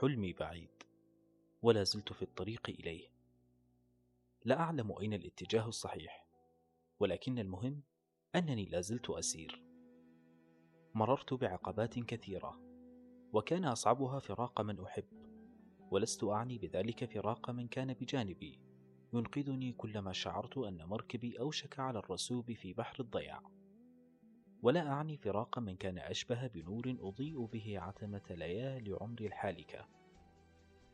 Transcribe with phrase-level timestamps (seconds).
[0.00, 0.82] حلمي بعيد
[1.62, 3.08] ولا زلت في الطريق إليه.
[4.44, 6.26] لا أعلم أين الاتجاه الصحيح
[7.00, 7.82] ولكن المهم
[8.34, 9.62] أنني لا زلت أسير.
[10.94, 12.60] مررت بعقبات كثيرة
[13.32, 15.04] وكان أصعبها فراق من أحب
[15.90, 18.60] ولست أعني بذلك فراق من كان بجانبي
[19.12, 23.57] ينقذني كلما شعرت أن مركبي أوشك على الرسوب في بحر الضياع.
[24.62, 29.86] ولا أعني فراق من كان أشبه بنور أضيء به عتمة ليالي عمري الحالكة.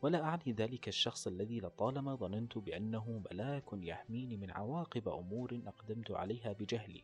[0.02, 6.52] ولا أعني ذلك الشخص الذي لطالما ظننت بأنه ملاك يحميني من عواقب أمور أقدمت عليها
[6.52, 7.02] بجهلي.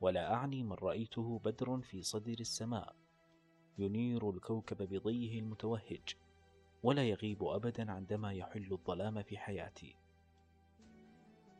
[0.00, 2.96] ولا أعني من رأيته بدر في صدر السماء
[3.78, 6.16] ينير الكوكب بضيه المتوهج
[6.82, 9.96] ولا يغيب أبدا عندما يحل الظلام في حياتي.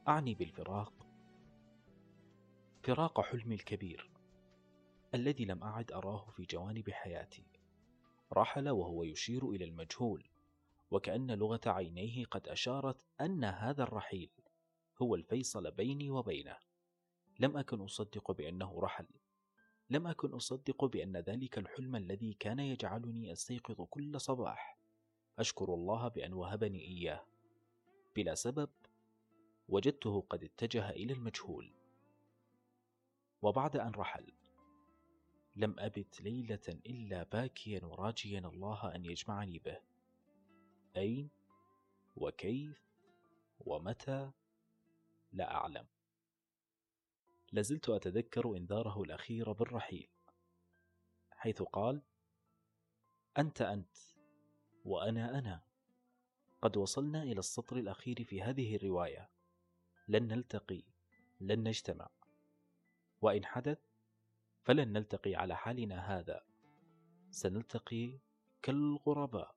[0.09, 1.06] أعني بالفراق
[2.87, 4.11] فراق حلمي الكبير
[5.15, 7.45] الذي لم أعد أراه في جوانب حياتي.
[8.33, 10.25] رحل وهو يشير إلى المجهول
[10.91, 14.31] وكأن لغة عينيه قد أشارت أن هذا الرحيل
[15.03, 16.57] هو الفيصل بيني وبينه.
[17.39, 19.07] لم أكن أصدق بأنه رحل.
[19.91, 24.79] لم أكن أصدق بأن ذلك الحلم الذي كان يجعلني أستيقظ كل صباح.
[25.39, 27.25] أشكر الله بأن وهبني إياه.
[28.17, 28.71] بلا سبب
[29.69, 31.76] وجدته قد اتجه إلى المجهول.
[33.43, 34.33] وبعد أن رحل.
[35.57, 39.81] لم أبت ليلة إلا باكيا وراجيا الله أن يجمعني به.
[40.97, 41.31] أين؟
[42.17, 42.83] وكيف؟
[43.61, 44.31] ومتى؟
[45.33, 45.87] لا أعلم.
[47.53, 50.09] لازلت أتذكر إنذاره الأخير بالرحيل
[51.31, 52.03] حيث قال
[53.39, 53.97] أنت أنت
[54.85, 55.63] وأنا أنا.
[56.63, 59.31] قد وصلنا إلى السطر الأخير في هذه الرواية.
[60.09, 60.83] لن نلتقي
[61.41, 62.16] لن نجتمع.
[63.21, 63.79] وإن حدث
[64.63, 66.45] فلن نلتقي على حالنا هذا.
[67.31, 68.19] سنلتقي
[68.63, 69.57] كالغرباء.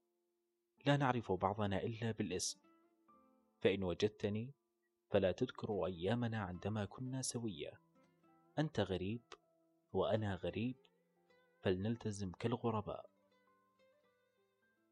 [0.86, 2.59] لا نعرف بعضنا إلا بالاسم.
[3.62, 4.53] فإن وجدتني
[5.09, 7.80] فلا تذكر أيامنا عندما كنا سويا.
[8.59, 9.22] أنت غريب
[9.94, 10.76] وأنا غريب
[11.59, 13.09] فلنلتزم كالغرباء.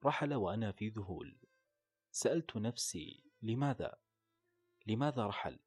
[0.06, 1.38] رحل وأنا في ذهول.
[2.12, 3.98] سألت نفسي لماذا؟
[4.88, 5.60] لماذا رحل؟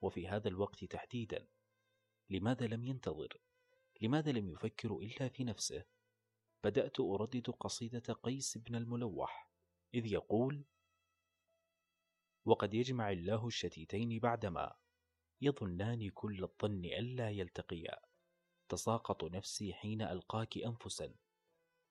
[0.00, 1.46] وفي هذا الوقت تحديدا.
[2.30, 3.40] لماذا لم ينتظر؟
[4.00, 5.84] لماذا لم يفكر إلا في نفسه؟
[6.64, 9.50] بدأت أردد قصيدة قيس بن الملوح
[9.94, 10.64] إذ يقول
[12.44, 14.76] وقد يجمع الله الشتيتين بعدما
[15.40, 17.98] يظنان كل الظن ألا يلتقيا
[18.68, 21.14] تساقط نفسي حين ألقاك أنفسا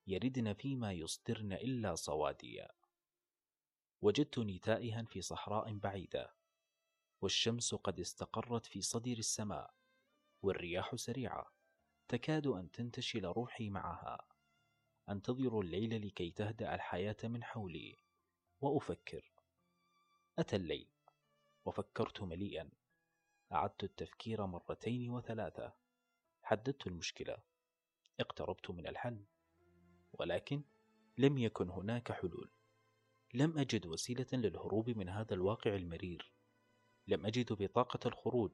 [0.06, 2.68] يردن فيما يصدرن إلا صواديا
[4.02, 6.34] وجدتني تائها في صحراء بعيدة
[7.20, 9.74] والشمس قد استقرت في صدر السماء
[10.42, 11.52] والرياح سريعة.
[12.08, 14.18] تكاد أن تنتشل روحي معها.
[15.08, 17.98] أنتظر الليل لكي تهدأ الحياة من حولي.
[18.60, 19.32] وأفكر.
[20.38, 20.88] أتى الليل.
[21.64, 22.70] وفكرت مليئا.
[23.52, 25.72] أعدت التفكير مرتين وثلاثة.
[26.42, 27.36] حددت المشكلة.
[28.20, 29.24] اقتربت من الحل.
[30.12, 30.62] ولكن
[31.18, 32.50] لم يكن هناك حلول.
[33.34, 36.32] لم أجد وسيلة للهروب من هذا الواقع المرير.
[37.06, 38.52] لم أجد بطاقة الخروج.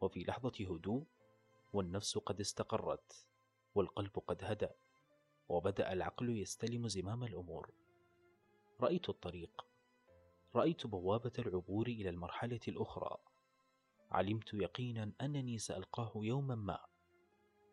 [0.00, 1.06] وفي لحظة هدوء
[1.72, 3.26] والنفس قد استقرت
[3.74, 4.74] والقلب قد هدأ
[5.48, 7.74] وبدأ العقل يستلم زمام الأمور.
[8.80, 9.66] رأيت الطريق.
[10.54, 13.16] رأيت بوابة العبور إلى المرحلة الأخرى.
[14.10, 16.78] علمت يقينا أنني سألقاه يوما ما.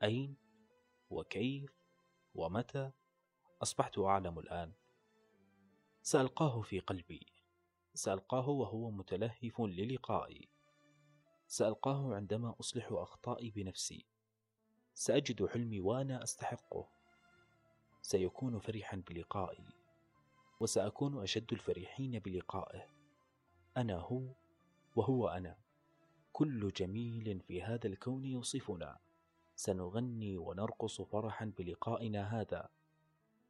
[0.04, 0.38] أين؟
[1.10, 1.72] وكيف؟
[2.36, 2.92] ومتى؟
[3.62, 4.74] أصبحت أعلم الآن.
[6.02, 7.26] سألقاه في قلبي.
[7.94, 10.50] سألقاه وهو متلهف للقائي.
[11.48, 14.06] سألقاه عندما أصلح أخطائي بنفسي.
[14.94, 16.88] سأجد حلمي وأنا أستحقه.
[18.02, 19.64] سيكون فرحا بلقائي.
[20.60, 22.88] وسأكون أشد الفرحين بلقائه.
[23.78, 24.24] أنا هو
[24.96, 25.58] وهو أنا.
[26.34, 28.98] كل جميل في هذا الكون يوصفنا.
[29.56, 32.70] سنغني ونرقص فرحا بلقائنا هذا.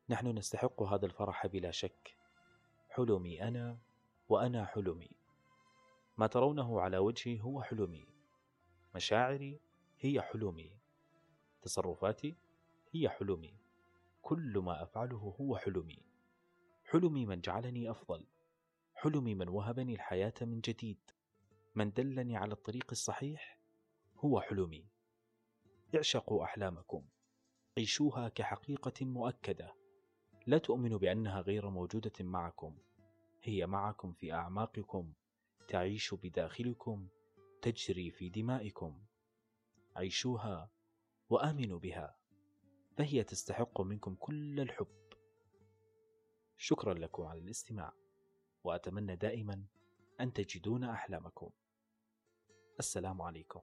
[0.09, 2.17] نحن نستحق هذا الفرح بلا شك.
[2.89, 3.77] حلمي أنا
[4.29, 5.16] وأنا حلمي.
[6.17, 8.07] ما ترونه على وجهي هو حلمي.
[8.95, 9.59] مشاعري
[9.99, 10.71] هي حلمي.
[11.61, 12.35] تصرفاتي
[12.91, 13.53] هي حلمي.
[14.21, 15.99] كل ما أفعله هو حلمي.
[16.85, 18.25] حلمي من جعلني أفضل.
[18.95, 20.97] حلمي من وهبني الحياة من جديد.
[21.75, 23.59] من دلني على الطريق الصحيح
[24.17, 24.85] هو حلمي.
[25.95, 27.05] اعشقوا أحلامكم.
[27.77, 29.73] عيشوها كحقيقة مؤكدة.
[30.47, 32.77] لا تؤمنوا بأنها غير موجودة معكم.
[33.43, 35.13] هي معكم في أعماقكم.
[35.67, 37.07] تعيش بداخلكم
[37.61, 39.03] تجري في دمائكم.
[39.95, 40.71] عيشوها
[41.29, 42.17] وآمنوا بها
[42.97, 45.13] فهي تستحق منكم كل الحب.
[46.57, 47.93] شكرا لكم على الاستماع
[48.63, 49.65] وأتمنى دائما
[50.21, 51.49] أن تجدون أحلامكم.
[52.79, 53.61] السلام عليكم.